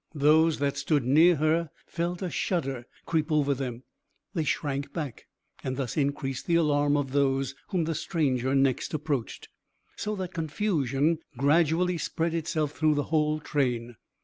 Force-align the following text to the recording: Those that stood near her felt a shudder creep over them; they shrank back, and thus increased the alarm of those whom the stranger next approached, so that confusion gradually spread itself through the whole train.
Those 0.15 0.57
that 0.57 0.77
stood 0.77 1.03
near 1.05 1.35
her 1.35 1.69
felt 1.85 2.23
a 2.23 2.31
shudder 2.31 2.87
creep 3.05 3.31
over 3.31 3.53
them; 3.53 3.83
they 4.33 4.43
shrank 4.43 4.91
back, 4.93 5.27
and 5.63 5.77
thus 5.77 5.95
increased 5.95 6.47
the 6.47 6.55
alarm 6.55 6.97
of 6.97 7.11
those 7.11 7.53
whom 7.67 7.83
the 7.83 7.93
stranger 7.93 8.55
next 8.55 8.95
approached, 8.95 9.47
so 9.95 10.15
that 10.15 10.33
confusion 10.33 11.19
gradually 11.37 11.99
spread 11.99 12.33
itself 12.33 12.71
through 12.71 12.95
the 12.95 13.03
whole 13.13 13.39
train. 13.39 13.95